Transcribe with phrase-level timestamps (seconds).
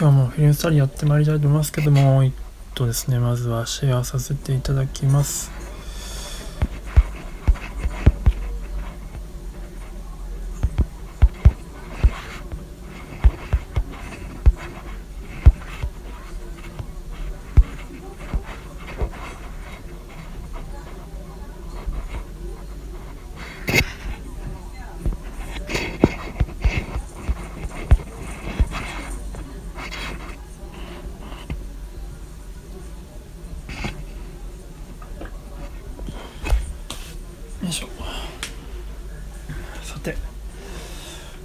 [0.00, 2.32] 今日もフィルムスタディやってまいりたいと思いますけども、えっ
[2.74, 5.60] とですね、まずはシェアさせていただきます。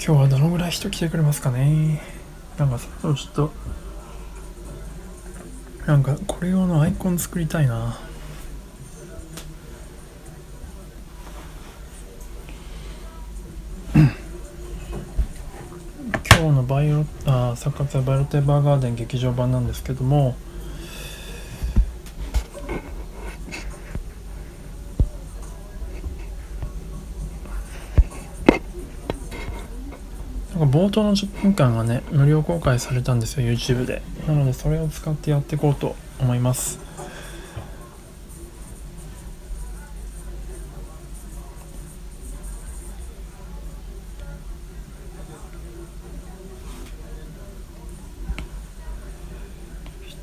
[0.08, 2.02] 今日はどのぐらい人来てくれますかね。
[2.58, 3.52] なんかそろそろちょっと。
[5.86, 8.00] なんかこれ用のアイコン作りたいな。
[13.94, 14.06] 今
[16.38, 20.38] 日のバイオあサッカーバイオテーバーガーデン劇場版なんですけども
[30.86, 34.04] 冒頭の10分間がね、無料公開されたんですよ、YouTube で。
[34.28, 36.80] なので、それを使ってやっていこうと思います。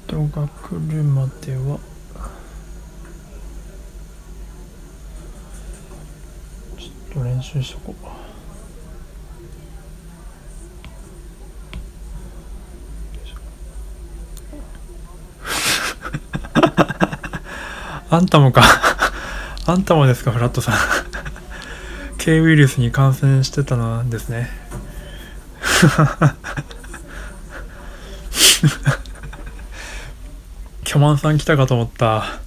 [0.06, 1.80] 人が来るまでは
[6.78, 8.21] ちょっと練習しとこう。
[18.12, 18.62] あんたもか
[19.64, 20.74] あんたもですか、フラットさん
[22.18, 24.50] K ウイルスに感染してたのですね。
[30.84, 32.40] 巨万さん来たかと思った。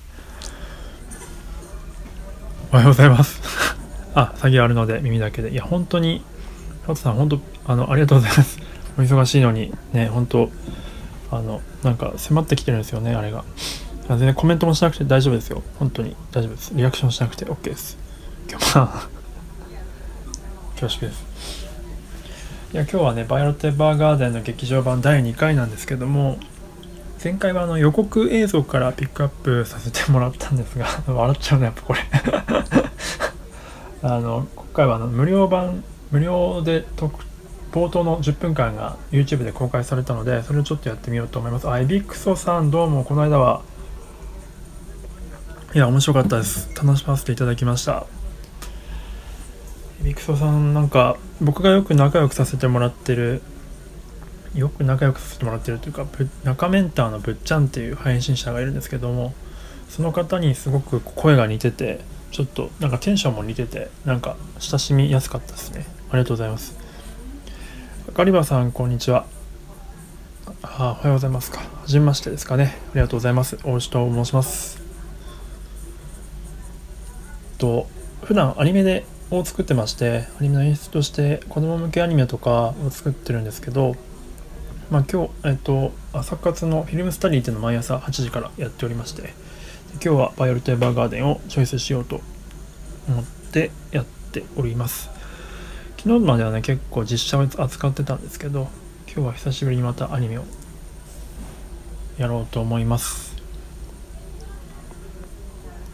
[2.72, 3.42] おはようございます。
[4.14, 5.50] あ、詐欺あるので耳だけで。
[5.50, 6.24] いや、本当に、
[6.84, 8.60] フラットさん、本当、あの、ありがとうございます。
[9.00, 10.52] お忙しいのに、ね、本当、
[11.32, 13.44] あの、なんか迫ってきてるんですよね、あれが。
[14.08, 15.64] 全然コメントもしなくて大丈夫ですよ。
[15.80, 16.72] 本当に大丈夫です。
[16.76, 17.98] リアクションしなくて OK です。
[18.48, 19.08] 今日は
[20.80, 21.66] 恐縮です。
[22.74, 26.38] いや、今日はね、バイオロテバーガーデンの劇場版第2回なんですけども、
[27.24, 32.00] 前回はあの予告映像からピックアップさせてもらったんですが、 笑っちゃうね、やっぱこれ
[34.04, 37.26] あの、今回はあの無料版、無料で特
[37.72, 41.68] 冒頭の10分間が YouTube で公開されたので、それをちょっとやってみようと思います。
[41.68, 43.62] あ、エビクソさん、どうもこの間は
[45.76, 46.70] いや、面白かったです。
[46.74, 48.06] 楽しませていただきました。
[50.02, 53.42] ビクソさん、なんか、僕がよく仲良くさせてもらってる、
[54.54, 56.06] よく仲良くさせてもらってるというか、
[56.46, 59.34] 中メンターのぶっちゃんっていう配信者がいるんですけども、
[59.90, 62.00] その方にすごく声が似てて、
[62.32, 65.86] ちょっとなんかテンションも似てて、なんか親しみやすかったですね。
[66.10, 66.74] ありがとうございます。
[68.14, 69.26] ガリバさん、こんにちは。
[70.62, 71.58] あおはようございますか。
[71.58, 72.78] はじめましてですかね。
[72.92, 73.58] ありがとうございます。
[73.66, 74.85] 大内と申します。
[77.56, 77.88] と
[78.24, 83.96] 普段アニメでを作ってましてアニメの演出として子供向けアニメとかを作ってるんですけど
[84.90, 89.34] まあ今日えっと朝活のフィルムスタディっていうのを毎朝8時からやっておりまして
[89.94, 92.22] 今日はヴァイオレット・エヴァーガーデンをチョイスしようと
[93.08, 95.10] 思ってやっております。
[95.98, 98.68] 昨日まではね結構実写を扱ってたんですけど
[99.08, 100.44] 今日は久しぶりにまたアニメを
[102.20, 103.36] やろうと思います。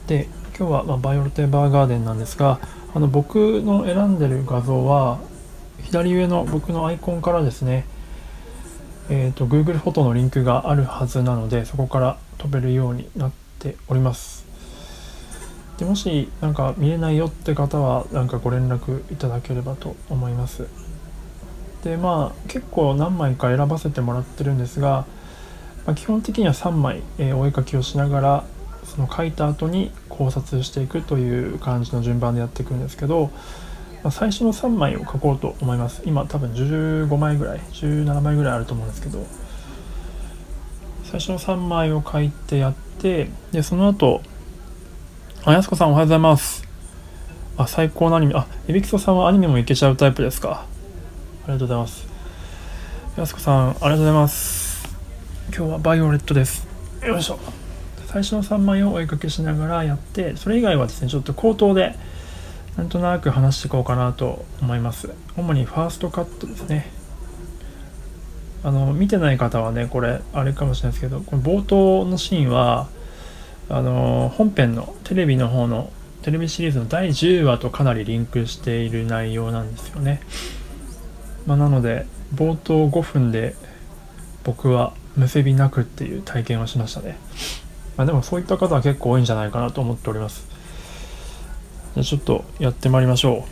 [0.07, 0.27] で
[0.61, 2.59] 今日は、まヴァイオレット・エヴァーガーデンなんですが
[2.93, 5.17] あの僕の選んでる画像は
[5.81, 7.87] 左上の僕のアイコンからですね
[9.09, 14.45] えーと、Google フォトのリンクがあるはずなのでそこから飛べるようになっております。
[15.79, 20.67] でもしなんか見えないよって方はなんかご連絡いただければと思います。
[21.83, 25.05] でまあ結構何枚か選ばせてもらってるんですが、
[25.87, 28.43] まあ、基本的には3枚、えー、お絵かきをしながら
[28.95, 33.31] その書いた後に考察していくという感じの順番でやっていくんですけど、
[34.03, 36.01] まあ、最初の3枚を書こうと思います。
[36.05, 39.25] 今多分15枚ぐらい17枚ぐらいあると思うんですけど
[41.05, 44.21] 最初の3枚を書いてやってでその後
[45.45, 46.67] あやすこさんおはようございます。
[47.57, 48.33] あ最高のアニメ。
[48.35, 50.65] あエビキソさんはアニメもいけちゃうタイプですか。
[51.45, 52.07] ありがとうございます。
[53.17, 54.87] やすこさんありがとうございます。
[55.55, 56.67] 今日はバイオレットです。
[57.01, 57.60] よいしょ。
[58.11, 61.95] 最初の3枚をお絵かけしながらやってそれ以外はですねちょっと口頭で
[62.77, 65.09] なんとなく話していこうかなと思います。
[65.37, 66.91] 主にファーストカットですね。
[68.63, 72.89] あの見てない方はねこれあれかもしれないですけどこの冒頭のシーンは
[73.69, 75.91] あの本編のテレビの方の
[76.21, 80.21] テレビシリーズの第10話とかなりリンクしている内容なんですよね、
[81.47, 82.05] まあ、なので
[82.35, 83.55] 冒頭5分で
[84.43, 87.17] 僕はむせび泣くっていう体験をしましたね、
[88.01, 90.47] あ、でもそういった方は結構多いんじゃないかなと思っております。
[91.93, 93.45] じゃあちょっとやってまいりましょ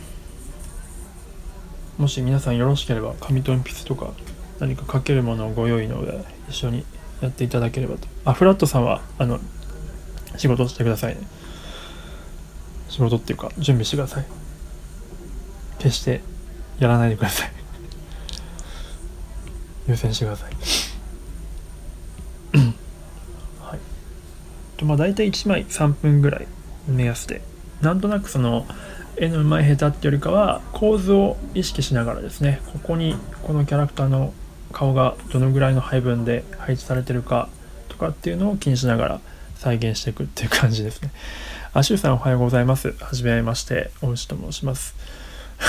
[1.98, 2.02] う。
[2.02, 4.12] もし皆さんよろしければ紙と鉛筆とか
[4.58, 6.84] 何か書けるものをご用意の上一緒に
[7.20, 8.08] やっていただければと。
[8.24, 9.38] あフラットさんはあの
[10.38, 11.20] 仕事してくださいね。
[12.88, 14.24] 仕事っていうか準備してください。
[15.78, 16.22] 決して
[16.78, 17.52] やらないでください。
[19.88, 20.52] 優先してください。
[24.80, 26.46] とまあ大体1枚3分ぐらい
[26.88, 27.42] 目安で
[27.80, 28.66] なんとなくその
[29.16, 34.32] 絵の上手い下手ってよりかは構図を意識しながらですねここにこのキャラクターの
[34.72, 37.48] 顔がどのぐらいの配分で配置されてるか
[37.88, 39.20] とかっていうのを気にしながら
[39.56, 41.10] 再現していくっていう感じですね。
[41.74, 42.94] あ、しゅうさんおはようございます。
[42.98, 44.94] はじめまして、おうちと申します。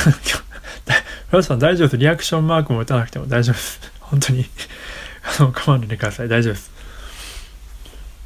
[1.30, 1.98] フラさん大丈夫です。
[1.98, 3.82] リアクションマークも打たなくても大丈夫です。
[4.00, 4.46] 本当に。
[5.40, 6.30] あの、構わないでください。
[6.30, 6.72] 大丈夫です。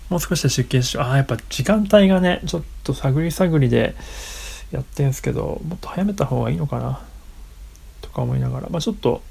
[0.09, 1.03] もう少しで出勤しよう。
[1.05, 3.95] ああ、やっぱ時間帯がね、ちょっと探り探りで
[4.71, 7.01] やってんすけど、もっと早めた方がいいのかな。
[8.01, 9.21] とか思いながら、まあちょっと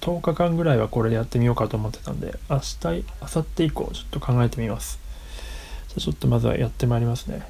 [0.00, 5.00] 10日間ぐらいはこれでやってみようかと思ってたんで、明日、明後日以降ちょっと考えてみます。
[5.88, 7.42] じゃあちょっとまずはやってまいりますね。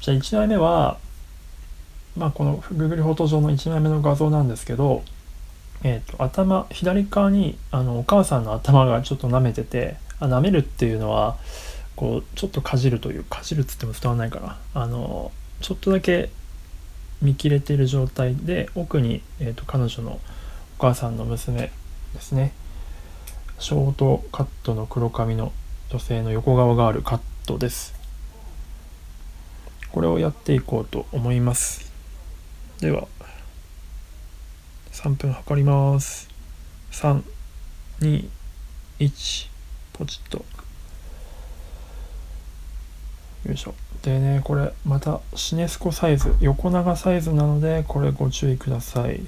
[0.00, 0.98] じゃあ1枚目は、
[2.16, 5.02] まあこの Google フォト上の1枚目の画像なんですけど、
[5.82, 11.36] えっ、ー、と、頭、左側にあのお母さんの頭がちょっと舐めてて、あ舐めるっていうのは、
[11.96, 14.58] こう、ちょっとかじるという、かじるっつっても伝わらないかな。
[14.74, 16.30] あの、ちょっとだけ
[17.20, 20.20] 見切れてる状態で、奥に、えーと彼女の
[20.78, 21.70] お母さんの娘
[22.14, 22.52] ですね。
[23.58, 25.52] ショートカットの黒髪の
[25.90, 27.94] 女性の横顔があるカットです。
[29.92, 31.92] これをやっていこうと思います。
[32.80, 33.06] では
[34.90, 36.28] 3分測ります。
[36.90, 39.51] 321
[39.92, 40.44] ポチッと。
[43.46, 43.74] よいしょ。
[44.02, 46.34] でねこれまたシネスコサイズ。
[46.40, 49.20] 横長サイズなのでこれご注意ください。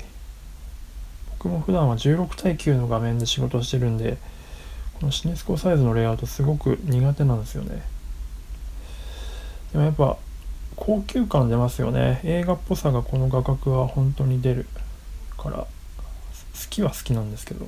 [1.38, 4.16] 僕も普段は16対9の画面で仕事してるんで
[5.00, 7.82] このシネスコサイズのレイアウトすごく苦手なんですよね。
[9.72, 10.16] でもやっぱ
[10.76, 12.20] 高級感出ますよね。
[12.24, 14.66] 映画っぽさがこの画角は本当に出る
[15.36, 15.66] から好
[16.70, 17.66] きは好きなんですけど。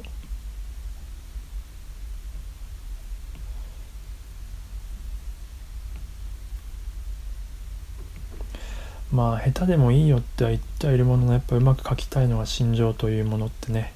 [9.12, 13.92] まあ下手でもいいよっては言ってはいるもののやっぱうまく書きたいのが心情というものってね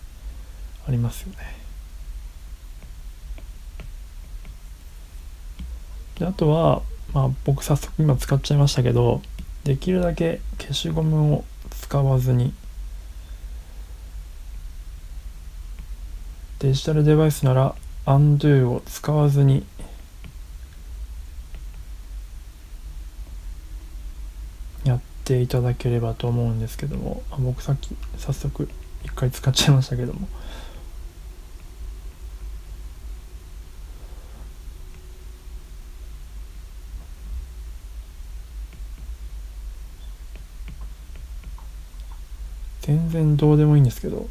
[0.87, 1.37] ありますよね。
[6.19, 9.23] であとはまあ僕早速今使っちゃいましたけど
[9.65, 12.53] できるだけ消しゴムを使わずに
[16.61, 17.75] デジタルデバイスなら
[18.05, 19.65] Undo を使わずに
[25.31, 28.69] ていただければと思うんですけども僕さっき早速
[29.05, 30.29] 一回使っちゃいましたけども。
[42.81, 44.29] 全然どうでもいいんですけど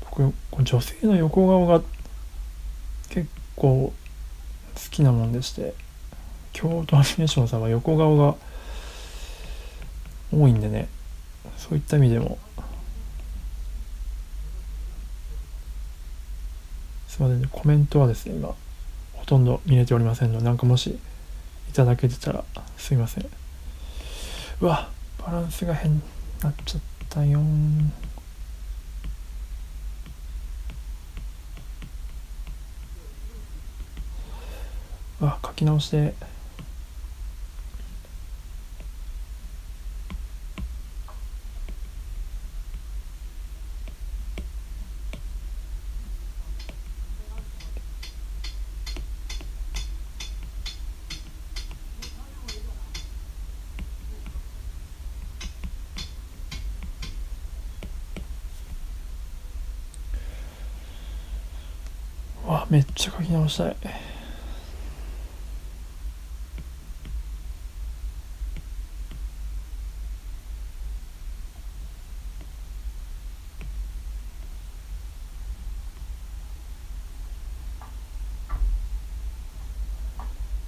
[0.00, 1.82] 僕女性の横顔が
[3.10, 3.92] 結構好
[4.90, 5.74] きなもんでして
[6.54, 8.36] 京都アニメーションさんは横顔が
[10.34, 10.88] 多いんでね。
[11.56, 12.38] そういった意味でも。
[17.08, 17.48] すいませんね。
[17.50, 18.54] コメントはですね今
[19.12, 20.98] ほとんど見れておりませんのでなんかもし
[21.70, 22.44] いただけてたら
[22.76, 23.26] すいません。
[24.60, 24.90] うわ
[25.24, 26.00] バランスが変に
[26.42, 27.40] なっちゃったよ。
[35.20, 36.33] あ書き直して。
[62.70, 63.76] めっちゃ書き直したい。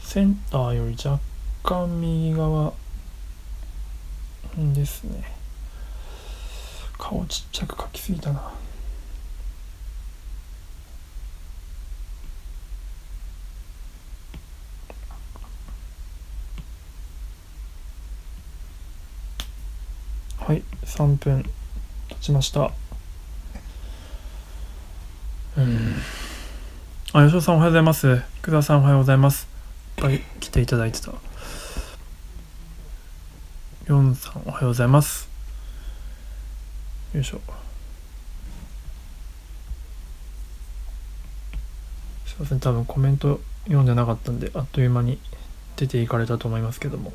[0.01, 1.21] センターより若
[1.63, 2.73] 干右側
[4.57, 5.25] ですね。
[6.97, 8.51] 顔ちっちゃく描きすぎたな。
[20.97, 21.45] 3分
[22.09, 22.73] 経ちました。
[25.59, 25.95] うん。
[27.13, 28.17] あ吉尾さんおはようございます。
[28.41, 29.47] 福田さんおはようございます。
[29.99, 31.13] いっぱい来ていただいてた。
[33.89, 35.29] ヨンさんおはようございます。
[37.13, 37.41] よいしょ。
[42.25, 45.19] すいません多分コメント読んでなかったんであっという間に
[45.77, 47.13] 出ていかれたと思いますけども。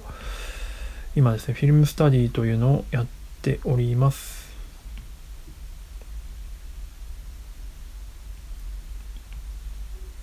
[1.15, 4.51] 今ですねフィルムスタディというのをやってております。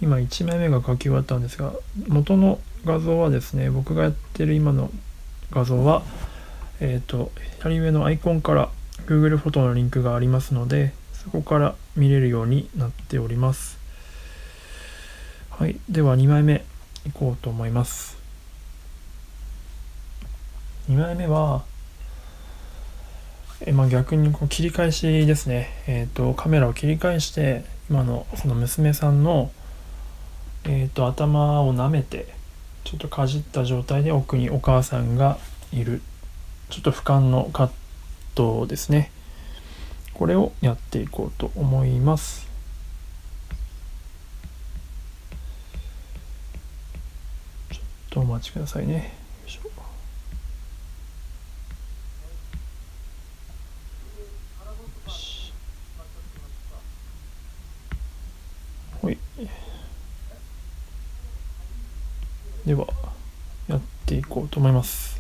[0.00, 1.72] 今1枚目が書き終わったんですが
[2.06, 4.90] 元の画像はですね僕がやってる今の
[5.50, 6.02] 画像は
[6.80, 8.70] えっ、ー、と左上のアイコンから
[9.06, 13.78] Google フォトのリンクがありますのでそこから見れるようになっております。
[15.50, 16.64] はいでは2枚目
[17.04, 18.16] いこうと思います。
[20.88, 21.64] 2枚目は
[23.60, 29.50] えまあ、逆にこう切り返しですね、えーと、カメラを切り返して今のその娘さんの、
[30.64, 32.28] えーと、頭を舐めて
[32.84, 35.38] ちょっとかじった状態で奥にお母さんが
[35.72, 36.00] いる。
[36.70, 37.70] ちょっと俯瞰のカッ
[38.34, 39.10] トですね。
[40.14, 42.48] これをやっていこうと思います。
[47.70, 49.17] ちょっとお待ちくださいね。
[62.66, 62.86] では
[63.68, 65.18] やっていこうと思います。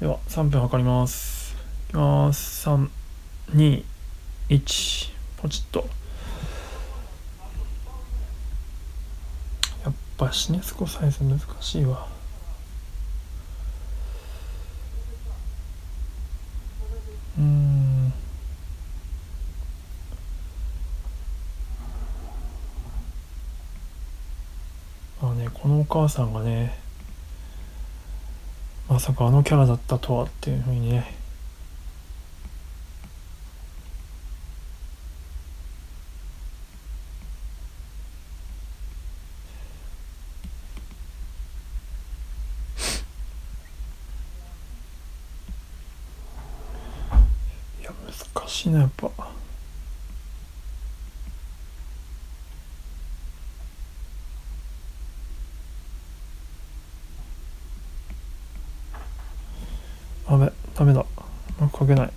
[0.00, 1.56] では3分測ります。
[1.88, 2.68] いきます。
[2.68, 3.82] 321
[5.36, 5.88] ポチッと。
[9.84, 12.06] やっぱシネスコサイズ難しいわ
[17.38, 18.12] うん
[25.22, 26.78] まあねこのお母さんがね
[28.88, 31.14] まさかあのキャラだったとはっていうふうにね
[47.80, 47.90] いや
[48.34, 49.38] 難しいなやっぱ。
[60.30, 61.04] あべダメだ
[61.72, 62.10] 書けない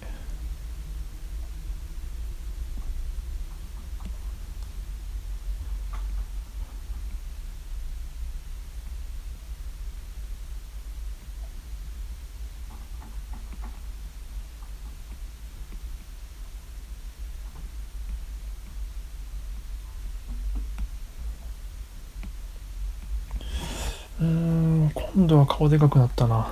[24.20, 26.52] うん今度は顔でかくなったな。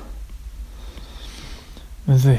[2.05, 2.38] むずい。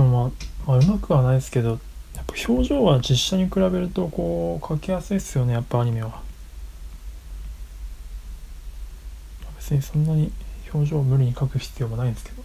[0.00, 0.32] でもま
[0.66, 1.78] あ、まあ、うまくはないですけどやっ
[2.26, 6.22] ぱ表情は実写に比べるとこう描きやすいですよねやっぱアニメは。
[9.58, 10.32] 別にそんなに
[10.72, 12.42] 表情を無理に描く必要もないんですけど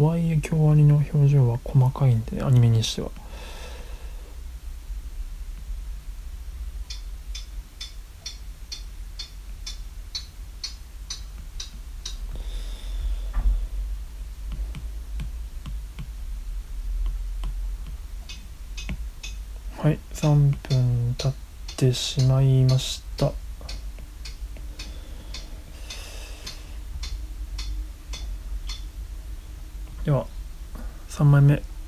[0.00, 1.46] とはいえ京アニの表情
[2.00, 3.10] は細かいんでアニメにしては。
[19.78, 21.32] はい3分経っ
[21.76, 23.32] てしまいました。
[30.04, 30.26] では
[31.08, 31.79] 3枚目。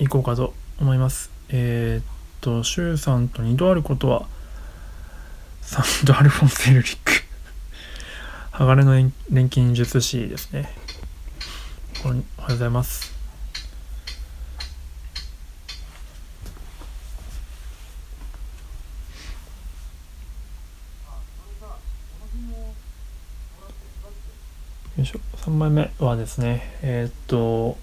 [0.00, 1.30] いこうかと思います。
[1.50, 2.04] えー、っ
[2.40, 4.26] とシュウさんと2度あることは
[5.60, 7.12] サンド・アルフォンセルリック。
[8.52, 10.74] 鋼の錬金術師ですね。
[12.02, 13.12] おはようございます。
[24.96, 25.20] よいしょ。
[25.44, 27.76] 3枚目はですねえー、っと、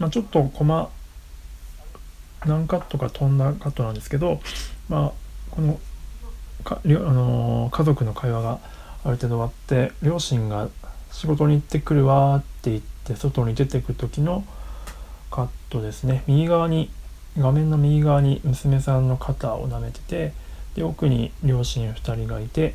[0.00, 0.90] まあ、ちょっとコマ
[2.46, 4.40] 何カットか飛んだカットなんですけど、
[4.88, 5.12] まあ、
[5.50, 5.78] この
[6.64, 8.58] か、あの、家族の会話が
[9.04, 10.68] ある程度終わって両親が
[11.10, 14.44] 仕事に行ってくるわって言って外に出てく時の
[15.30, 16.90] カットですね右側に
[17.36, 20.32] 画面の右側に娘さんの肩を舐めてて
[20.76, 22.74] で奥に両親2人がいて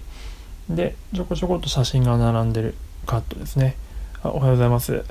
[0.70, 3.78] でちょこちょこっと写真が並んでるカットですね。
[4.22, 5.04] あおはようございます。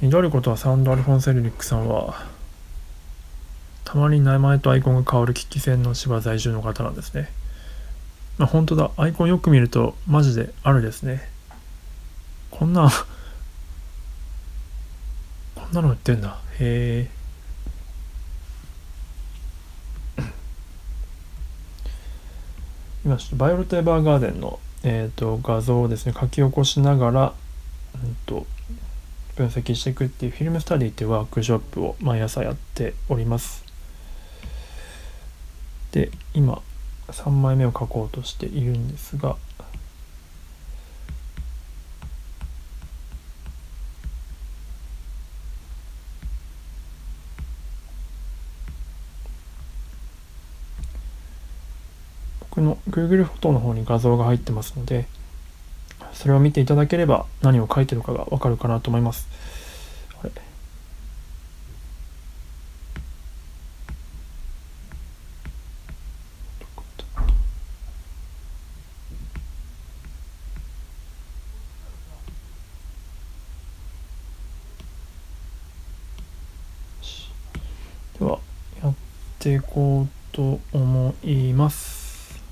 [0.00, 2.26] 緑ることはサンド・アルフォンセルリックさんは、
[3.86, 7.30] たまに名前とアイコンが変わる危機戦の芝在住の方なんですね。
[8.36, 11.26] まあ、本当だ、アイコンよく見ると、マジであるですね。
[12.50, 12.90] こんな
[15.54, 16.38] こんなの売ってんだ。
[16.58, 17.10] へえ。
[23.06, 24.58] 今ちょっとヴァイオレット・エヴァーガーデンの
[24.88, 27.34] えーと、画像をですね書き起こしながら、
[28.04, 28.46] うんと、
[29.34, 33.65] 分析していくっていうフィルムスタディっていうワークショップを毎朝やっております
[35.96, 36.60] で今
[37.08, 39.36] 3枚目を書こうとしているんですが
[52.50, 55.06] 僕の Google フォトの方に画像が入ってますので、
[56.12, 59.26] それを見ていただければ何を書いてるかがわかるかなと思います。
[60.20, 60.40] あれで
[78.24, 78.38] は
[78.82, 78.94] や
[79.46, 82.42] ていこうと思います。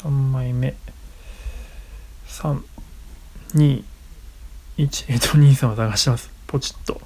[0.00, 0.74] 3枚目。
[2.26, 2.60] 3
[3.54, 3.84] 2
[4.78, 6.32] 1えっと兄さんを探します。
[6.48, 7.00] ポチッと。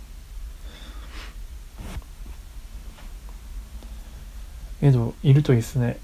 [4.81, 5.99] えどいるといいですね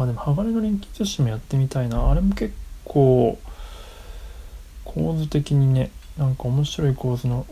[0.00, 2.10] まあでも鋼の錬金術師もやってみたいな。
[2.10, 2.54] あれも結
[2.84, 3.38] 構
[4.84, 7.46] 構図的にねなんか面白い構図の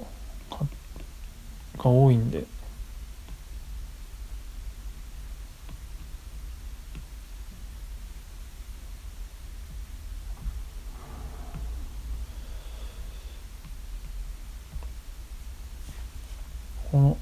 [1.78, 2.44] が多いんで。
[16.90, 17.18] この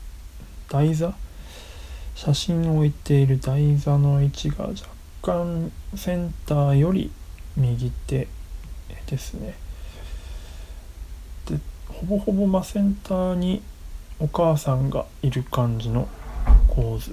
[0.68, 1.14] 台座？
[2.14, 4.95] 写真を置いている台座の位置が若
[5.26, 7.10] 間センターより
[7.56, 8.28] 右手
[9.06, 9.56] ですね。
[11.46, 11.58] で
[11.88, 13.60] ほぼほぼ真センターに
[14.20, 16.06] お母さんがいる感じの
[16.68, 17.12] 構図。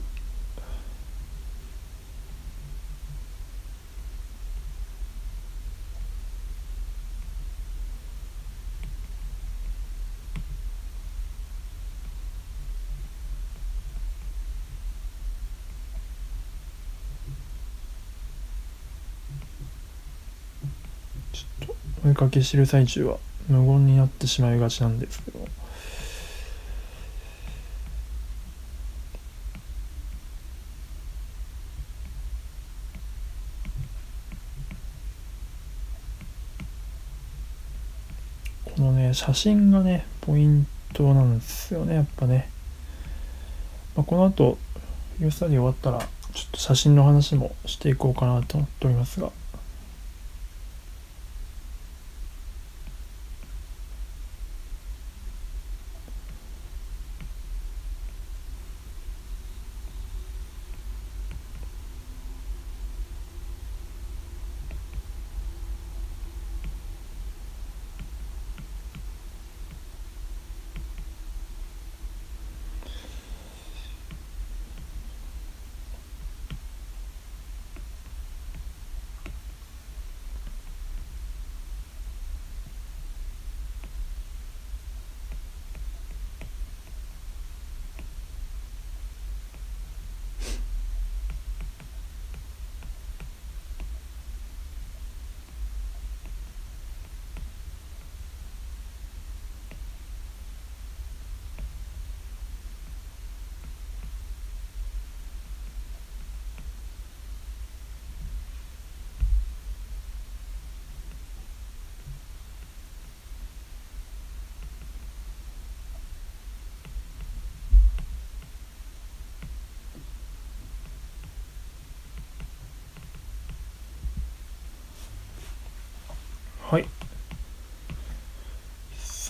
[21.34, 21.76] ちょっと
[22.08, 23.17] お絵かけしてる最中は
[23.50, 25.39] 無言になってしまいがちなんですけど。
[38.76, 42.50] このね写真がねポイントなんですよねやっぱね、
[43.96, 44.58] まあ、この後
[45.19, 49.32] ユースタディ終わったらちょっと写真の話もしていこうかなと思っておりますが。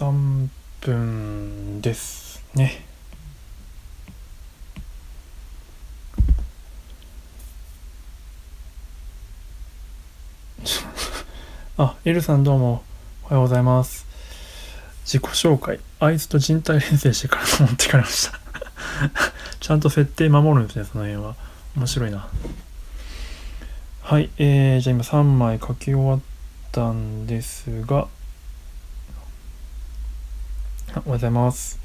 [0.04, 0.50] 3
[0.82, 2.84] 分ですね。
[11.78, 12.84] あ、エルさんどうも
[13.24, 14.06] おはようございます。
[15.06, 15.80] 自己紹介。
[16.02, 18.38] あいつと人体錬成してからと思ってかれました
[19.62, 21.38] ちゃんと設定守るんですね、その辺は。
[21.78, 22.28] 面白いな。
[24.02, 26.20] はい、えー、じゃあ今3枚書き終わっ
[26.74, 28.10] たんですが、
[31.14, 31.80] ございます。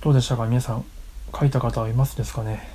[0.00, 0.46] どうでしたか？
[0.46, 0.84] 皆さん、
[1.36, 2.68] 書いた方はいますですかね？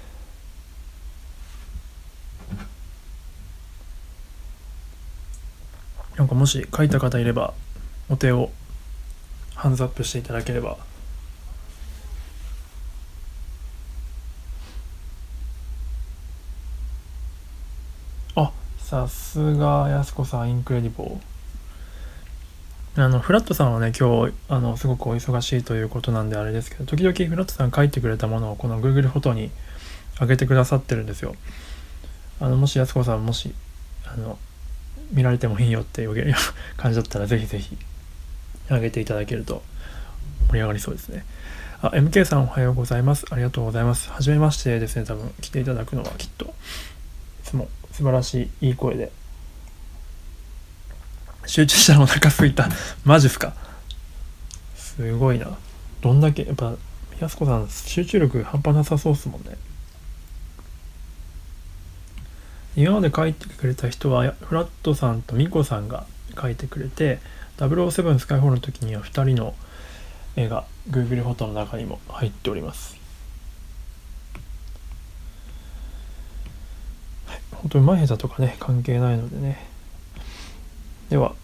[6.17, 7.53] なんかもし書いた方いれば、
[8.09, 8.51] お手を
[9.55, 10.77] ハンズアップしていただければ。
[18.35, 21.32] あ、さすがやすこさん、インクレディボー。
[22.95, 29.49] あの、フラットさんはね、今日、あの、すごくお忙しいということなんであれですけど、時々フラットさん書いてくれたものをこの Google フォトに
[30.21, 31.35] 上げてくださってるんですよ。
[32.39, 33.55] あの、もしやすこさん、もし、
[34.05, 34.37] あの、
[35.11, 36.35] 見られてもいいよっていう
[36.77, 37.77] 感じだったら、ぜひぜひ
[38.69, 39.63] あげていただけると
[40.49, 41.25] 盛り上がりそうですね。
[41.81, 43.25] あ、MK さんおはようございます。
[43.31, 44.11] ありがとうございます。
[44.11, 46.49] はじめましてですね、多分来ていただくのはきっと、い
[47.43, 49.11] つも素晴らしいいい声で。
[51.45, 52.69] 集中したらお腹すいた。
[53.03, 53.53] マジっすか？
[54.75, 55.57] すごいな。
[56.01, 56.73] どんだけ、やっぱ、
[57.19, 59.57] やすこさん、集中力半端なさそうっすもんね。
[62.75, 66.05] 今まで書いてくれた人は、フラットさんとミコさんが
[66.39, 67.19] 書いてくれて、
[67.57, 69.53] 007スカイフォールの時には2人の
[70.35, 72.97] 絵が Google フォトの中にも入っております。
[77.27, 79.72] はい、本当に前下手とかね、関係ないのでね。
[81.09, 81.35] では、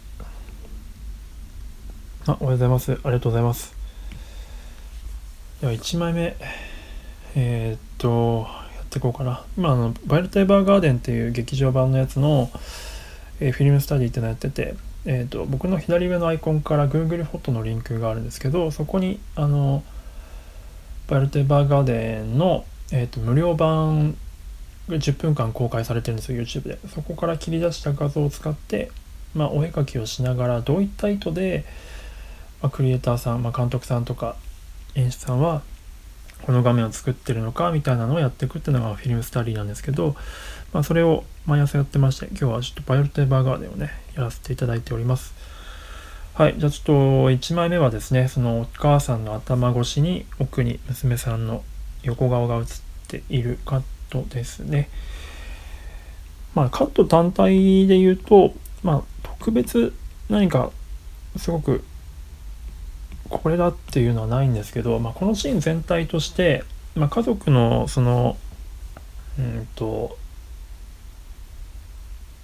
[2.25, 2.93] あ、おはようございます。
[2.93, 3.75] ありがとうございます。
[5.61, 6.35] では、1枚目。
[7.35, 9.43] えー、っと、やっていこうかな。
[9.57, 12.49] 今、あの、バイルタイバーガーデンっていう劇場版のやつの、
[13.39, 19.83] えー、フィルムスタディってのやってて、えーと、僕の左上のアイコンから Google フォトのリンクがあるんですけどそこにあの
[21.07, 24.17] バイルテバーガーデンの、えーと、無料版
[24.89, 28.91] が10分間公開されてるんですよ YouTube でそこから切り出した画像を使って、
[29.33, 31.65] まあ、お絵描きをしながらどういった意図で、
[32.61, 34.35] まあ、クリエイターさん、まあ、監督さんとか
[34.95, 35.61] 演出さんは
[36.43, 40.15] この画面を作ってるのかみたいなのをやっていくっていうのがフィルムスタディなんですけど、
[40.73, 45.33] まあ、それを毎朝やってまして今日はちょっとヴァイオレット・エヴァーガーデンをねやらせていただいております。
[46.33, 46.93] はいじゃあちょっと
[47.31, 51.63] 1枚目はですねそのお母さんの頭越しに奥に娘さんの
[52.03, 52.63] 横顔が映っ
[53.09, 54.89] ているカットですね。
[56.55, 59.93] まあカット単体で言うとまあ特別
[60.29, 60.71] 何か
[61.37, 61.83] すごく
[63.29, 66.63] これだっていうのはないんですけど、まあ、このシーン全体として、
[66.95, 68.37] まあ、家族のその
[69.37, 70.17] うんと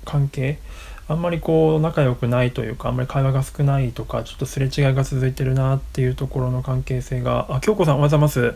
[0.06, 0.60] 関係
[1.08, 8.56] あんまりこう仲良くないというかあんまり会話が少ないとかちょっとすれ違いが続いてるなっていうところの関係性があ京子さんおはようございます。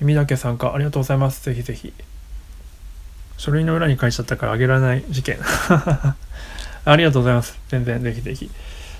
[0.00, 1.44] 耳だけ参加ありがとうございます。
[1.44, 1.92] ぜひぜひ。
[3.38, 5.38] 書類の裏に書いちゃったからあげられない事件。
[6.84, 8.50] ありがとうございます全然ぜひぜひ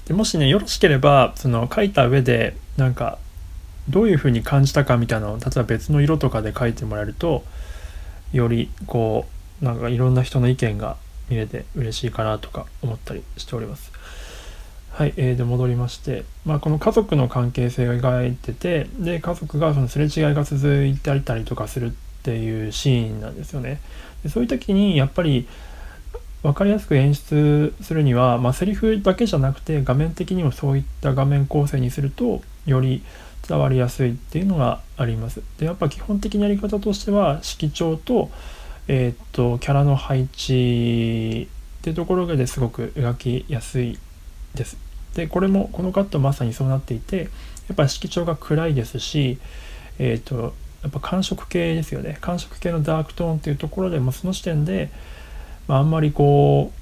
[0.06, 3.18] でもしねよろしければその書いた上でなんか
[3.88, 7.44] どういうふうに感じたかみたいなのを例えば別の色とかで書いてもらえると
[8.32, 9.26] よりこ
[9.60, 10.96] うなんかいろんな人の意見が
[11.28, 13.92] 見れて嬉しいかなとか思ったりしております。
[14.90, 21.90] はい、えー、で戻りまして、まあ、この家族の関係性を描いててで家族がそのすれ違いが続いていたりとかするっ
[22.22, 23.80] ていうシーンなんですよね。
[24.22, 25.48] でそういう時にやっぱり
[26.42, 33.02] 分かりやすく演出するには、まあ、セリフだけじゃなくて画面的にもそういった画面構成にするとより
[33.48, 35.42] 伝わりやすいっていうのがあります。
[35.58, 38.30] でやっぱ基本的なやり方としては色調と,、
[38.88, 41.48] えー、っとキャラの配置
[41.80, 43.98] っていうところがですごく描きやすい
[44.54, 44.76] です。
[45.14, 47.24] でこれもこのカットまさにそうなっていてや
[47.72, 49.38] っぱ色調が暗いですし、
[49.98, 54.90] えー、っとやっぱ寒色系ですよね寒色系のダークトーンっていうところでもその時点で
[55.68, 56.72] あ、あんまりこ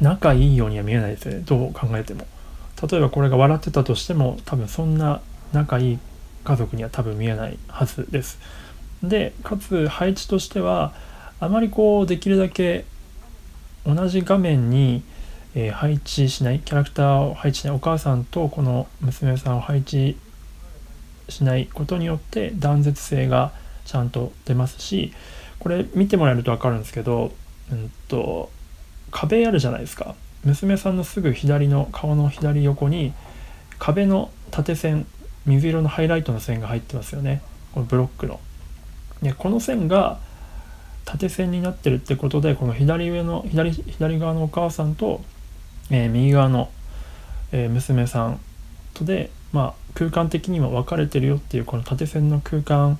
[0.00, 1.42] う仲いいようには見えないですね。
[1.44, 2.26] どう考えても。
[2.90, 5.98] 例えばこれが笑ってたとしても多分そんな仲いい
[6.44, 8.38] 家族には多分見えないはずです。
[9.02, 10.92] でかつ配置としては
[11.40, 12.84] あまりこうできるだけ
[13.84, 15.02] 同じ画面に、
[15.54, 20.18] え、配置しないキャラクターを配置しないお母さんとこの娘さんを配置
[21.28, 23.52] しないことによって断絶性が
[23.84, 25.12] ちゃんと出ますし
[25.58, 27.32] これ見てもらえると分かるんですけど、
[27.72, 28.50] うんと、
[29.10, 30.14] 壁あるじゃないですか
[30.44, 33.12] 娘さんのすぐ左の顔の左横に
[33.78, 35.06] 壁の縦線
[35.44, 37.42] 水色のハイライトの線が入ってますよね
[37.72, 38.40] このブロックの。
[39.22, 40.18] でこの線が
[41.04, 45.22] 縦線になってるってことでこの左上の左左側のお母さんと、
[45.90, 46.70] えー、右側の、
[47.52, 48.40] えー、娘さん
[48.92, 52.98] とで、まあ、空間的にも分かれてるよっていうこの縦線の空間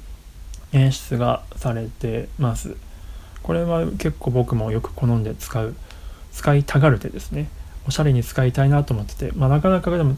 [0.76, 2.76] 演出がされてます。
[3.42, 5.74] これは結構僕もよく好んで使う
[6.32, 7.48] 使いたがる手ですね。
[7.86, 10.16] おしゃれに使いたいなと思ってて、まあ、なかなかでもう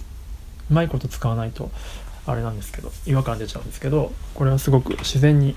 [0.70, 1.70] まいこと使わないと
[2.26, 5.54] あれなんですけど違和感出ちゃうんですけどこれはすごく自然に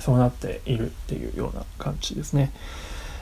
[0.00, 2.52] そうなっているっていうような感じですね。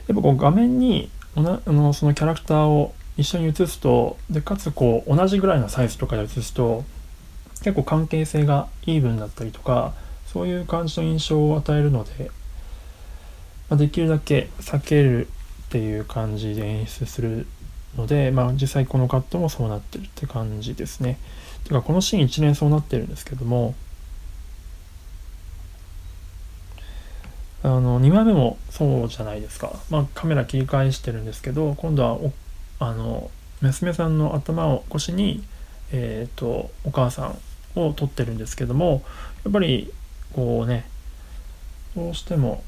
[0.07, 6.85] やっぱこう画面にあのそのキャラクターを一緒に写すとでかつこう同じぐらいのサイズとかで写すと
[7.63, 9.93] 結構関係性がイーブンだったりとか
[10.33, 12.31] そういう感じの印象を与えるので、
[13.69, 15.31] まあ、できるだけ避けるっ
[15.71, 17.47] ていう感じで演出する
[17.97, 21.19] ので、まあ、実際このカットもそうなってるって感じですね。
[21.65, 23.75] てかこのシーン一連そうなってるんですけども
[27.63, 32.33] あの2枚目もそうじゃないですか、まあ、カメラ切り返してるんですけど今度はお
[32.81, 35.45] あの娘さんの頭を越しに、
[35.93, 37.27] えーと、お母さ
[37.77, 39.05] んを撮ってるんですけども
[39.45, 39.93] やっぱり
[40.35, 40.85] こうね
[41.95, 42.63] どうしても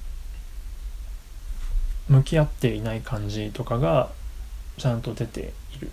[2.08, 4.10] 向き合っていない感じとかが
[4.76, 5.90] ちゃんと出ているっ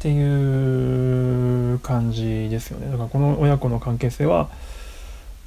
[0.00, 4.50] ていう感じですよねだからこの親子の関係性は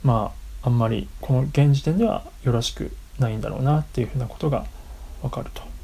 [0.04, 0.32] ま
[0.64, 4.66] ああんまりこの現時点ではよろしくないんだろうなっていうふうなことが
[5.22, 5.75] わかると。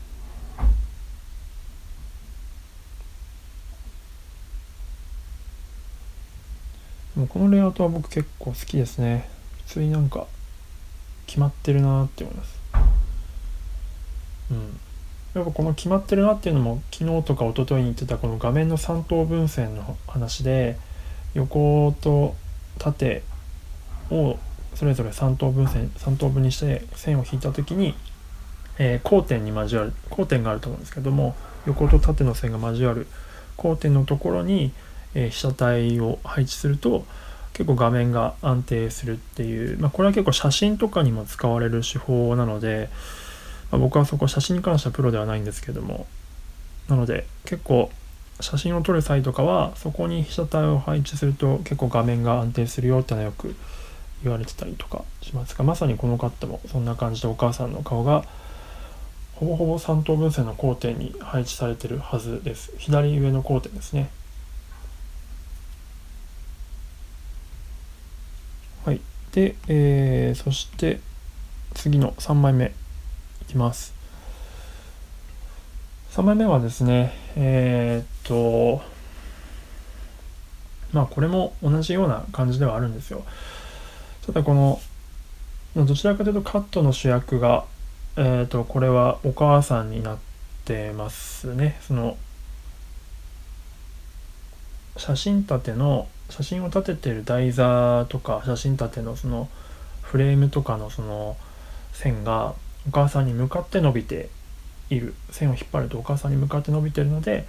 [7.21, 9.29] もうこのレイアウトは僕結構好きですね。
[9.67, 10.25] 普通になんか
[11.27, 12.59] 決まってるなって思います。
[14.49, 14.79] うん。
[15.35, 20.77] やっぱこの決まってるなっていうのも昨日とか一昨日に言ってたこの画面の3等分線の話で
[21.35, 22.35] 横と
[22.79, 23.21] 縦
[24.09, 24.39] を
[24.73, 27.93] それぞれ3等分線3等分にして線を引いた時に、
[28.77, 33.07] えー、交点に交わる交点があると思うんですけども横と縦の線が交わる
[33.57, 34.71] 交点のところに、
[35.15, 37.05] え、被写体を配置すると
[37.53, 42.89] 結構画面が安定するっていう、まあ、これは結構写真とかにも使われる手法なので、
[43.71, 46.07] まあ、僕はそこ写真に関してはプロではないんですけども
[46.87, 47.91] なので結構
[48.39, 53.55] 写真を撮る際とかはそこに被写体を配置すると結構画面が安定するよってのはよく
[54.23, 58.23] 言われてたりとかしますがまさにこのカットもそんな感じでお母さんの顔が
[59.35, 62.73] ほぼほぼ3等分線の交点に配置されてるはずです。
[62.77, 64.09] 左上の交点ですね。
[68.83, 69.01] はい。
[69.31, 70.99] で、えー、そして
[71.75, 72.73] 次の3枚目
[73.43, 73.93] いきます。
[76.11, 78.81] 3枚目はですねえー、っと
[80.91, 83.23] まあこれも同じような感じではあるんですよ。
[84.25, 84.81] ただこの
[85.75, 87.65] どちらかというとカットの主役が、
[88.17, 90.17] えーと、これはお母さんになっ
[90.65, 91.79] てますね。
[91.81, 92.17] その
[94.97, 99.49] 写真立ての写真を立ててる台座とか写真立てのその
[100.01, 101.37] フレームとかのその
[101.93, 102.55] 線が
[102.87, 104.29] お母さんに向かって伸びて
[104.89, 107.45] いる線を引っ張るとお母さんに向かって伸びてるので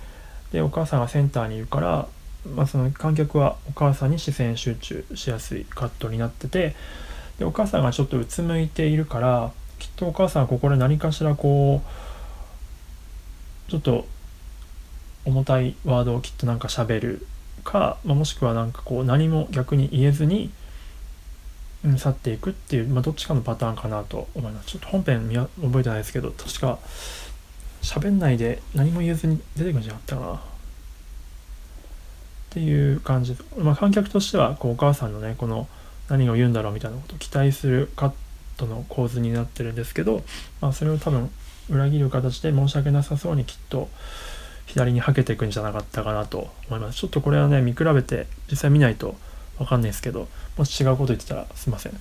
[0.53, 2.09] でお母さんがセンターにいるから
[2.55, 6.75] まあ、その観客はお母さんに視線集中しやすいカットになってて
[7.39, 11.83] でお母さんがちょっとうつむいているからきっとお母さんはここで何かしらこ
[13.69, 14.07] うちょっと
[15.25, 17.27] 重たいワードをきっとなんか喋る
[17.65, 20.51] か、まあ、もしくはなんかこう何も逆に言えずに、
[21.97, 24.69] 去っていくっていう、まあ、どっちかのパターンかなと思います。
[24.69, 26.79] ちょっと本編見覚えてないですけど確か
[27.83, 30.35] 喋んないで何も言えずに出てくるんじゃなかったかな。
[30.35, 30.39] っ
[32.51, 35.67] ていう感じ、まあ、観客としてはこうお母さんのねこの
[36.09, 38.13] 何を言うんだろうみたいなことを期待するカッ
[38.59, 40.23] トの構図になってるんですけど、
[40.61, 41.31] まあ、それを多分
[41.71, 43.89] 裏切る形で申し訳なさそうにきっと
[44.73, 49.17] 左にはけていくんじゃなかったかなと思いますちょっとこれはね見比べて実際見ないと
[49.59, 51.93] 分かんないですけどもし違うこと言ってたらすいません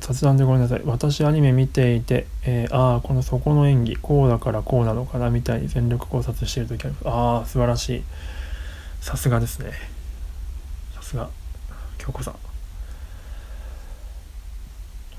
[0.00, 0.82] 雑談でごめんなさい。
[0.84, 7.08] 私アニメ見ていて、えー、ああ、このそこの演技、こうだからこうなのかなみたいに全力考察している時あります。
[7.08, 8.04] ああ、素晴らしい。
[9.00, 9.72] さすがですね。
[10.94, 11.30] さすが、
[11.98, 12.34] 京子さん。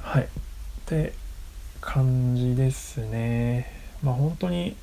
[0.01, 0.23] はい。
[0.23, 0.27] っ
[0.85, 1.13] て
[1.85, 3.71] 感じですね。
[4.01, 4.75] まあ本当に、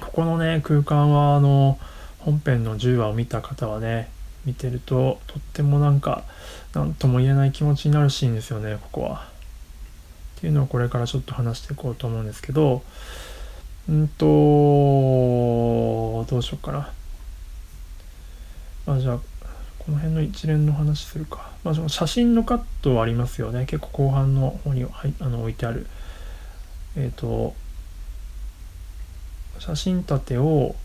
[0.00, 1.78] ここのね、空間は、あの、
[2.18, 4.08] 本編の10話を見た方はね、
[4.44, 6.24] 見てるととってもなんか
[6.74, 9.28] 何とも言えない気持ちになるシーンですよねここは。
[10.38, 12.82] っていうのをこれからちょっと話していこうと思うんですけど
[13.88, 14.26] うんと
[16.28, 16.90] どうしようかな。
[18.86, 19.20] あじゃあ
[19.84, 21.50] この辺の一連の話するか。
[21.64, 23.66] まあ、その写真のカットはありますよね。
[23.66, 25.86] 結構後半の方に、はい、あの置いてある。
[26.96, 27.54] えっ、ー、と、
[29.58, 30.76] 写真立てを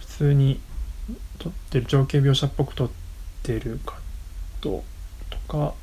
[0.00, 0.60] 普通に
[1.38, 2.90] 撮ってる情景描写っぽく撮っ
[3.42, 3.98] てるカッ
[4.60, 4.84] ト
[5.30, 5.74] とか、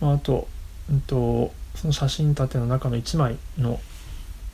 [0.00, 0.48] まあ、あと、
[0.90, 3.80] うんと、その写真立ての中の1枚の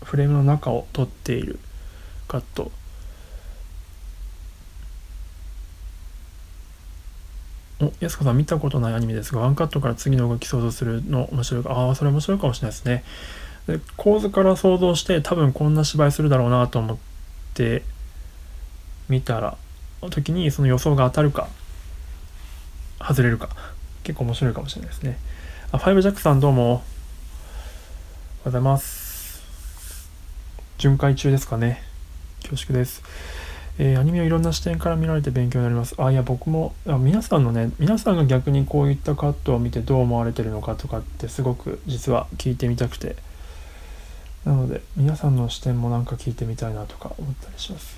[0.05, 1.59] フレームの中を撮っている
[2.29, 2.71] カット
[7.81, 11.73] お、やすこさん見たことないアニメですが、ワンカットから次の動き想像するの面白いか。
[11.73, 13.05] ああ、それ面白いかもしれないですね。
[13.67, 16.99] で構図から想像して多分こんな芝居するだろうなと思っ
[17.55, 17.83] て
[19.09, 19.57] 見たら、
[20.11, 21.49] 時にその予想が当たるか、
[23.01, 23.51] 外れるか。
[24.03, 25.19] 結構面白いかもしれないですね。
[25.71, 26.63] あ、ファイブジャックさんどうも。
[26.63, 26.83] おはよ
[28.43, 29.43] うございます。
[30.79, 31.83] 巡回中ですかね。
[32.43, 33.03] 恐縮です。
[33.81, 35.95] えー、アニメをいろんな視点から見られて勉強になります。
[35.99, 43.15] あ、いや、僕も、あ皆さんのね、皆さんが逆にこういったカットを見てどう思われてるのかとかってすごく実は聞いてみたくて、
[44.45, 47.97] なので、皆さんの視点もなんか聞いてみたいなとか思ったりします。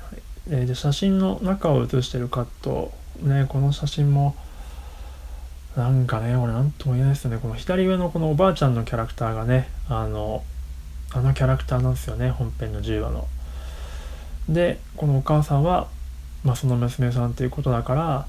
[0.00, 0.22] はい、
[0.62, 4.34] え、で、写真の中を写してるカット、ね、この写真も、
[5.76, 7.38] なんかね、俺なんとも言えないですよね。
[7.38, 10.42] この左上のこのおばあちゃんのキャラクターがね、あの、
[11.12, 13.28] あのキャラクターなんですよね、本編の10話の。
[14.48, 15.88] でこのお母さんは、
[16.44, 18.26] まあ、その娘さんということだから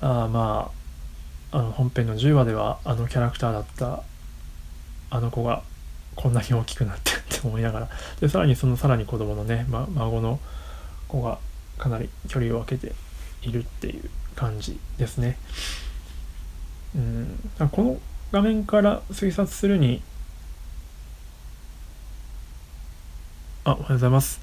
[0.00, 0.70] あま
[1.52, 4.02] ああの本編の10話ではあのキャラクターだった
[5.10, 5.62] あの子が
[6.16, 7.88] こんなに大きくなってって思いながら
[8.20, 10.40] でさらにそのさらに子供のね、ま、孫の
[11.06, 11.38] 子が
[11.78, 12.94] かなり距離を空けて
[13.42, 15.38] いるっていう感じですね。
[16.94, 17.38] うん、
[17.70, 17.98] この
[18.32, 20.02] 画面から推察するに
[23.64, 24.40] あおはようございます。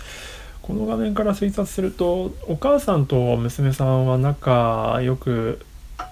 [0.61, 5.59] この画面から推察するとお母さんと娘さんは仲良く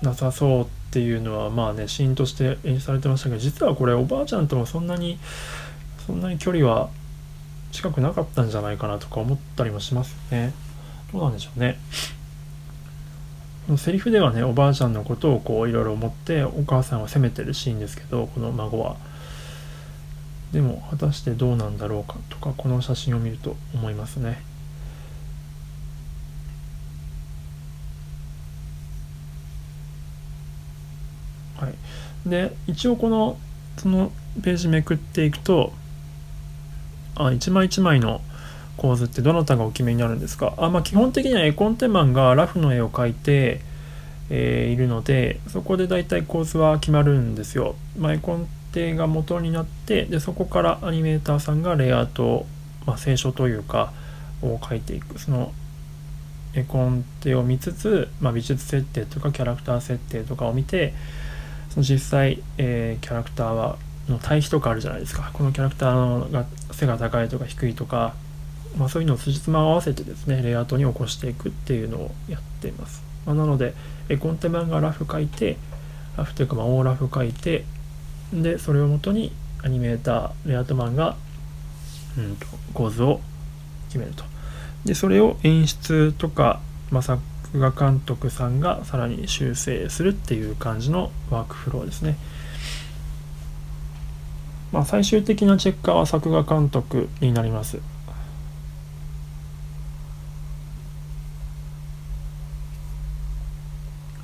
[0.01, 5.19] なさそうっていうのはまあねシーンとして演出されてましたけど実はこれおばあちゃんともそんなに
[6.05, 6.89] そんなに距離は
[7.71, 10.53] 近くなかったんじゃないかなとか思ったりもしますね。
[11.13, 11.77] どうなんでしょうね。
[13.77, 18.95] セリフではねおばあちゃんのことをこういろいろ思ってお母さんを責めてるシーンですけどこの孫は。
[20.51, 24.41] でも果たしてどうなんだろうかとかこの写真を見ると思いますね。
[31.57, 31.73] はい、
[32.25, 33.37] で一応この
[33.77, 34.11] その
[34.41, 35.73] ページめくっていくと
[37.15, 38.21] あ一枚一枚の
[38.77, 40.53] 構図ってどなたがお決めになるんですか？
[40.57, 43.59] あ、まあ、基本的には絵コンテマンがラフの絵を描いて、
[44.29, 47.75] えー、いるのでそこで大体構図は決まるんですよ。
[47.97, 52.45] まあ、絵コンテが元になってでそこからアニメーターさんがレイアウト、
[52.85, 53.91] まあ、清書というか
[54.41, 55.19] を描いていく。
[55.19, 55.51] その
[56.53, 60.95] 絵コンテを見つつ、まあ、美術設定とかキャラクター設定とかを見て
[61.69, 65.29] その実際、えー、キャラクターはの対比とかあるじゃないですか。
[65.33, 68.15] このキャラクターが背が高いとか低いとか、
[68.77, 73.73] まあ、そういうのを辻褄を合わせてですねレイアウトに起こしていくっていうのをやっています、まあ、なので
[74.09, 75.57] 絵コンテ版がラフ書いて
[76.17, 77.65] ラフというかまあオーラフ書いて
[78.33, 79.31] でそれをもとに
[79.63, 81.15] アニメーターレアウトマンが、
[82.17, 83.21] うんと、構図を
[83.87, 84.23] 決めると
[84.85, 86.61] でそれを演出とか、
[86.91, 87.21] まあ、作
[87.53, 92.15] 画監督さんがさらに修正するっていう感じのワークフローですね。
[94.71, 97.79] まあ、最終的なチェッカーは作画監督になります。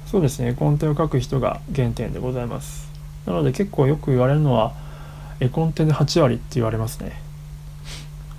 [0.06, 2.95] そうですね、絵コンテを書く人が原点でございます。
[3.26, 4.74] なので結構よく言われるのは、
[5.40, 7.22] 絵コンテで8割って言われますね。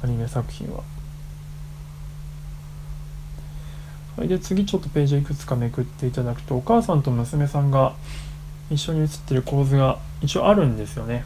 [0.03, 0.82] アニメ作品は。
[4.14, 7.95] それで次ちょっとページをいくつかめくっていただくとお母さんと娘さんが
[8.70, 11.24] 一緒に写ってる構図が一応あるんですよね。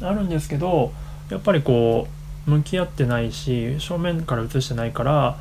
[0.00, 0.92] あるんですけど
[1.28, 2.06] やっぱりこ
[2.46, 5.38] う向き合ってないし正面から写してないから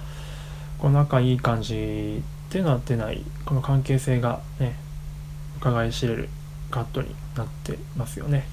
[0.79, 4.75] こう仲いい感じっていうのは出ないこの関係性がね
[5.57, 6.29] 伺い知れる
[6.71, 8.47] カットになってますよね。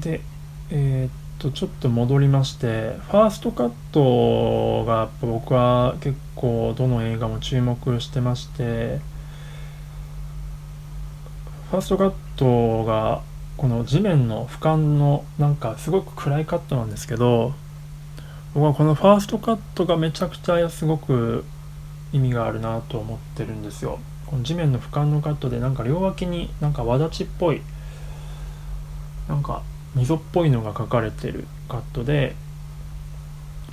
[0.00, 0.20] で
[0.70, 9.00] えー、っとちょっと戻りましてファーストカットが僕は結構どの映画も注目してまして
[11.70, 13.22] ファーストカットが
[13.56, 17.52] この地面の俯瞰のなんかすごく暗いカットなんですけど
[18.54, 21.44] 僕はこのファーストカットがめちゃくちゃすごく
[22.12, 23.98] 意味があるなと思ってるんですよ。
[24.26, 27.62] この地面の俯瞰のカットでなんか両脇になんか輪立ちっぽい
[29.28, 29.62] なんか
[29.94, 32.34] 溝っぽいのが描かれてるカットで、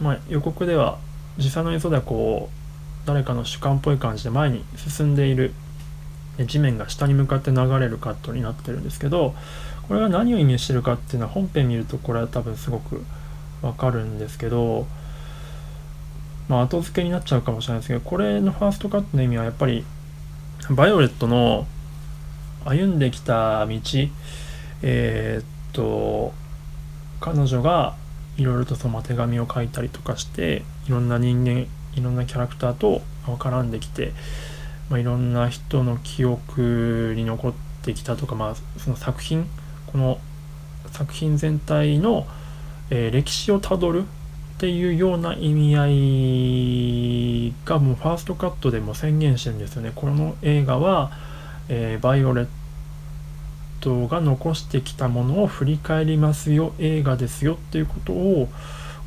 [0.01, 0.97] まあ、予告では
[1.37, 5.53] 実際の映像ではこう誰かの主観っぽい感じで前に進んでいる
[6.45, 9.35] 地面が下に向かって流れるカットになってるんですけど
[9.87, 13.03] これが何を意味してるかっていうのは本編見るとこれは多分すごく
[13.61, 14.87] わかるんですけど
[16.47, 19.85] まあ後付けになっちゃうかもしれないですけどこれのファーストカットの意味はやっぱり
[20.69, 21.65] バイオレットの
[22.65, 23.79] 歩んできた道
[24.83, 26.33] えー、っと
[27.19, 27.95] 彼女が
[28.37, 34.13] いろいろとその手紙を書いたりとかしていろんな人間いろんなキャラクターと絡んできて、
[34.89, 39.47] まあ、いろんな人の記憶に残ってきたとか、まあ、その作品
[39.87, 40.19] この
[40.91, 42.27] 作品全体の、
[42.89, 44.05] えー、歴史をたどる
[44.57, 45.87] っていうような意味合
[47.49, 49.91] いがもうファーストカットでも宣言してるんですよね。
[49.93, 51.11] この映画は、
[51.69, 52.47] えー、バイオレッ
[53.81, 58.49] トが残してきたものを振り返りますよ映画ですよっていうことを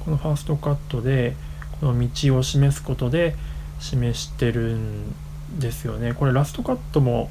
[0.04, 1.34] このファーストカットで
[1.80, 3.34] この道を示すことで
[3.80, 5.12] 示してるん
[5.58, 6.14] ですよね。
[6.14, 7.28] これラストカットも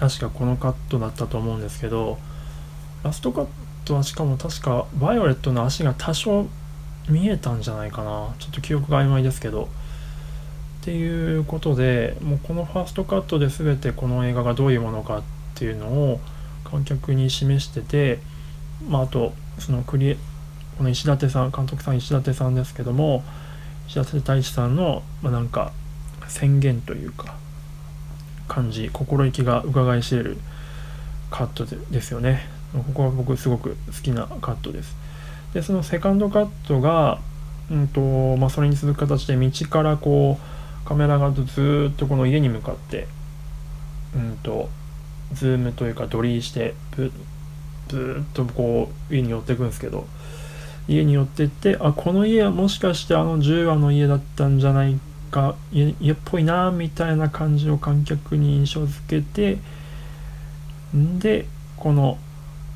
[0.00, 2.18] 確かこのカットだったと思うんですけど
[3.04, 3.46] ラストカッ
[3.84, 6.48] トはしかも確かバイオレットの足が多少
[7.08, 8.34] 見えたんじゃないかな。
[8.38, 9.68] ちょっと記憶が曖昧ですけど。
[10.82, 15.22] っていうことでもうこのファーストカットで全てこの映画がどういうものかっ
[15.56, 16.20] ていうのを
[16.62, 18.20] 観客に示してて、
[18.88, 20.16] まあ、あとそのクリエ
[20.78, 23.24] この石立さん監督さん石立さんですけども
[23.88, 25.72] 石立太一さんの、まあ、なんか
[26.28, 27.34] 宣言というか
[28.46, 30.36] 感じ心意気が伺い知れる
[31.32, 32.46] カットでですよね。
[32.72, 34.94] ここは僕すごく好きなカットです。
[35.56, 37.18] でそのセカンドカットが、
[37.70, 43.08] うんとまあ、それに続く形で道からこうカメラがずっとこの家に向かって
[44.14, 44.68] うんと
[45.32, 47.10] ズームというかドリーしてブ
[47.88, 50.06] ずっとこう家に寄っていくんですけど
[50.88, 55.00] 家に寄ってってあこの家はもしかしてあの10話の家だったんじゃない
[55.30, 59.56] か家家っぽいなみたいな感じを観客に印象づけて
[60.94, 61.46] んで
[61.78, 62.18] この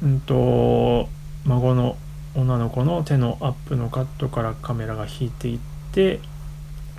[0.02, 1.10] うんと
[1.44, 1.98] 孫の
[2.34, 5.58] 女の子の手のアップのカットからカメラが引いていっ
[5.92, 6.20] て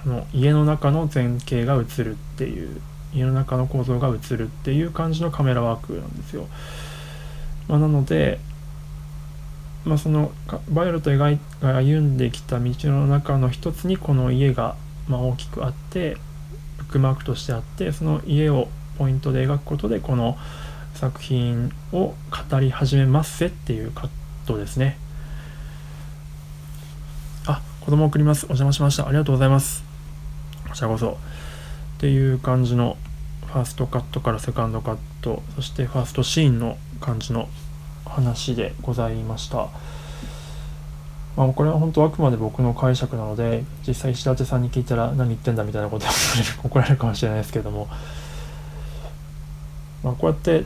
[0.04, 2.82] この家の中の前景が映るっていう
[3.14, 6.48] 家の中の構造が映るっていう感じのカメラワークなんですよ。
[7.68, 8.40] まあ、なので、
[9.86, 10.32] まあ、その
[10.70, 14.76] バイオレットが歩んできた道の中の一つにこの家が
[15.08, 16.18] ま大きくあって
[16.78, 20.38] ブックマークとしてあってその家をポイントで描くことでこの
[20.94, 22.14] 作品を
[22.50, 24.10] 語り始めますせっていうカッ
[24.46, 24.98] トですね。
[27.92, 28.46] 子供送ります。
[28.46, 29.06] お邪魔しました。
[29.06, 29.84] ありがとうございます。
[30.66, 31.10] こちらこそ。
[31.10, 31.16] っ
[32.00, 32.96] ていう感じの
[33.48, 37.50] ファーストカットからセカンドカットそしてファーストシーンの感じの
[38.06, 39.68] 話でございました。
[41.36, 46.10] まあ、これは本当あくまで僕の解釈なので実際石立さんに聞いたら何言ってんだみたいなことを
[46.64, 47.90] 怒られるかもしれないですけども、
[50.02, 50.64] まあ、こうやって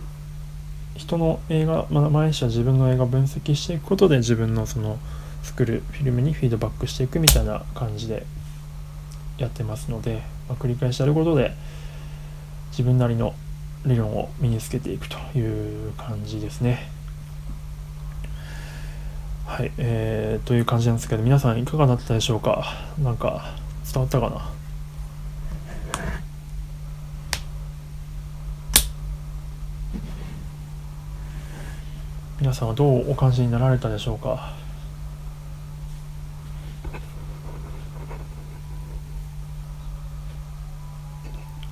[0.96, 5.00] 人の映画、まあ、毎日は自分の映画分析していくことで自分のその
[5.46, 8.26] 作るフィルムにフィードバックしていくみたいな感じで
[9.38, 11.54] やってますので、まあ、繰り返しやることで
[12.72, 13.36] 自分なりの
[13.86, 16.90] 理論を身につけていくという感じですね。
[19.46, 22.66] はい、えー、という感じなんですけど皆さんいかがだったでしょうか？
[23.02, 23.54] なんか
[23.94, 24.50] 伝わったかな？
[32.42, 34.55] 皆さんはどうお感じになられたでしょうか？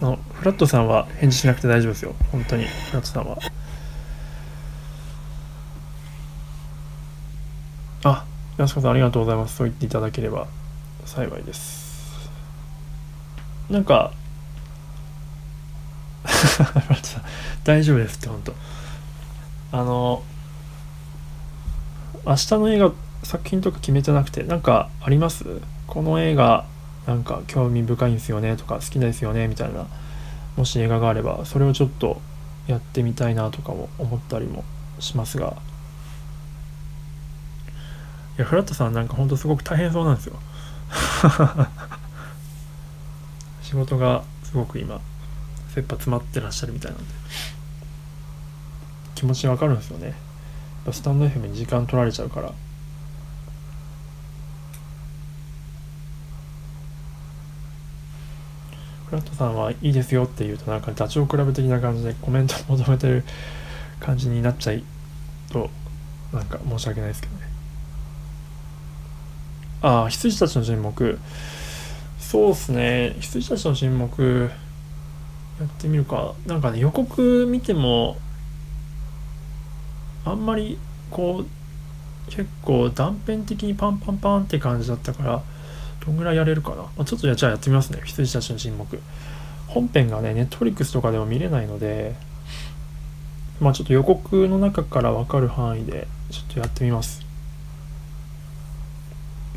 [0.03, 2.13] あのフラットさんは返事しなくて大丈夫ですよ。
[2.29, 3.37] 本当にフラットさんは。
[8.03, 8.25] あ
[8.57, 9.55] 安子さんありがとうございます。
[9.55, 10.47] そう言っていただければ。
[11.05, 12.29] 幸いです。
[13.69, 14.11] なんか
[17.63, 18.53] 大丈夫ですって本当。
[19.71, 20.21] あの
[22.25, 22.91] 明日の映画
[23.23, 25.45] 作品とか決めてなくてなんかあります？
[25.87, 26.65] この映画
[27.07, 29.87] なんか興味深いんですよねとか好きですよねみたいな
[30.55, 32.21] もし映画があればそれをちょっと
[32.67, 34.63] やってみたいなとかも思ったりも
[34.99, 35.57] しますが。
[38.35, 40.35] いやフラットさんなんかほんとすごく大変そうなんですよ。
[43.61, 44.99] 仕事がすごく今
[45.69, 47.05] 切羽詰まってらっしゃるみたいなんで。
[49.13, 50.15] 気持ちわかるんですよね。
[50.85, 52.51] ぱスタンド FM に時間取られちゃうから
[59.13, 63.23] フラットさんはいいですよって言うとなんかダチョウ倶楽部的な感じでコメント求めてる
[63.99, 64.83] 感じになっちゃい
[65.51, 65.69] と
[66.33, 67.41] なんか申し訳ないですけどね。
[69.83, 71.19] ああ羊たちの沈黙。
[72.17, 73.15] そうっすね。
[73.19, 74.49] 羊たちの沈黙
[75.59, 76.33] やってみるか。
[76.47, 78.17] なんかね予告見ても
[80.25, 80.79] あんまり
[81.11, 85.43] こう結構断片的にパンパンパンって感じだったから
[86.05, 88.01] どんぐらいやれるかな、まあ、ちょっとじゃあやってみますね。
[88.03, 88.99] 羊たちの沈黙。
[89.67, 92.15] 本編がねネットフリックスとかでも見れないので
[93.59, 97.21] まあちょっと予告の中から分かる範囲でちょっとやってみます。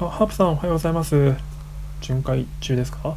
[0.01, 1.35] あハープさんおはようございます。
[2.01, 3.17] 巡回中ですか？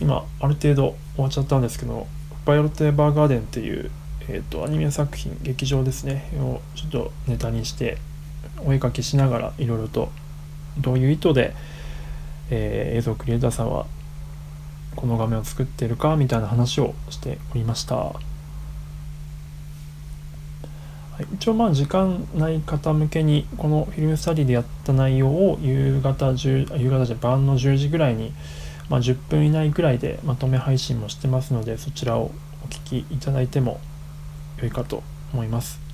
[0.00, 2.06] 今ある程度終わっちゃったんですけど
[2.44, 3.90] バイオロテーバーガーデンっていう、
[4.28, 6.30] えーと、アニメ作品劇場ですね。
[6.38, 7.98] をちょっとネタにして
[8.64, 10.10] お絵かきしながらいろいろと
[10.78, 11.54] どういう意図で、
[12.50, 13.86] えー、映像クリエイターさんは
[14.94, 17.96] この画面を作っているかみたいな話をしておりました。
[17.96, 18.20] は
[21.20, 28.32] い、一応まあ時間ない方向けにこのフィルムスタディでやった内容を夕方10夕方じゃ晩の10時ぐらいに
[28.88, 32.30] まあ、10分以内ぐらいでまとめ配信もしてますのでそちらを
[32.64, 33.80] お聞きいただいても
[34.60, 35.85] 良いかと思います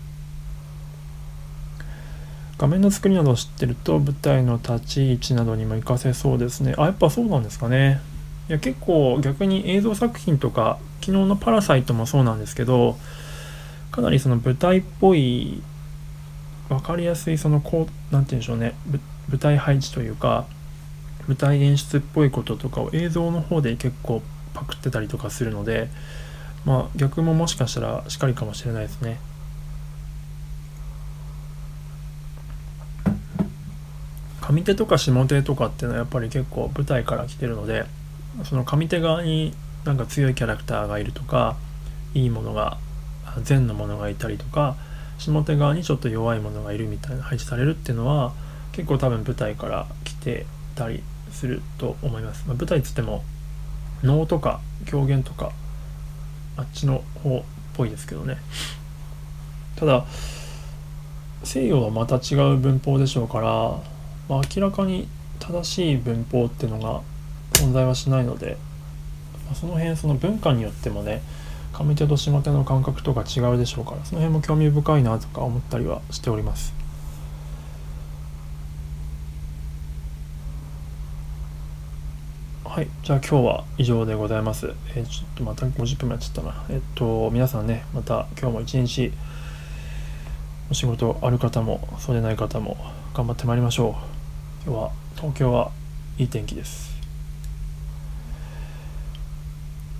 [2.63, 6.75] 画面の作りなどを知ってると舞台の立ち位置などにも活かせそうですね。
[6.79, 8.01] あやっぱそうなんですかね。
[8.49, 12.97] いや結構逆に映像作品とか昨日の「パラサイト」もそうなんですけど
[13.91, 15.61] かなりその舞台っぽい
[16.69, 18.75] 分かりやすいそのこう何て言うんでしょうね。
[19.29, 20.45] 舞台配置というか
[21.27, 24.23] 舞台演出っぽいこととかを映像の方で結構
[24.55, 25.89] パクってたりとかするので
[26.65, 29.19] まあ逆ももしかしたらしっかりかもしれないですね。
[34.43, 37.85] 上手とか下手とかっていうのはやっぱり結構舞台から来てるので
[38.45, 41.57] その上手側になんか強いキャラクターがいるとか
[42.15, 42.79] いいものが
[43.43, 44.77] 善のものがいたりとか
[45.19, 48.33] 下手側にちょっと弱いものがいるみたいな配置されるっていうのは
[48.73, 53.23] 結構多分舞台から来てたりすると思います、まあ、舞台っつっても
[54.03, 55.53] 能とか狂言とか
[56.57, 57.43] あっちの方っ
[57.75, 58.37] ぽいですけどね。
[59.77, 60.05] ただ
[61.45, 63.81] 西洋はまた違う文法でしょうから、
[64.33, 65.07] まあ、明らかに
[65.41, 67.03] 正しい文法っていうのが
[67.53, 68.57] 存在はしないので、
[69.45, 71.21] まあ、その辺その文化によってもね
[71.75, 76.73] 上手と下手の感覚とか違うでしょうからその辺も興味深いなとか思ったりはしております
[82.65, 84.73] はい、じゃあ今日は以上でございます。
[84.97, 86.65] えー、ちょっとまた50分もやっちゃったな。
[86.71, 89.13] えっと、皆さんね、また今日も一日、
[90.71, 92.79] お仕事ある方も、そうでない方も
[93.13, 94.12] 頑張ってまいりましょう。
[94.65, 95.71] 今日は、東京は
[96.19, 96.93] いい天気です。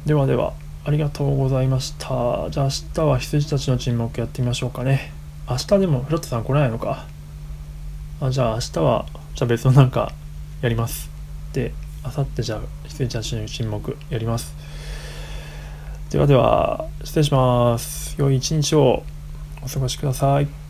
[0.07, 0.55] ではでは、
[0.85, 2.49] ありがとうございました。
[2.51, 5.13] じゃあ明日は羊たちの沈黙やってみましょうかね。
[5.49, 7.07] 明日でもフラットさん来ないのか。
[8.21, 10.13] あじゃあ明日は、じゃあ別のなんか
[10.61, 11.11] やります。
[11.53, 11.73] で、
[12.05, 14.55] あさってじゃあ羊たちの沈黙やります
[16.11, 19.05] ではでは失礼します良い一日を
[19.65, 20.62] お過ごしください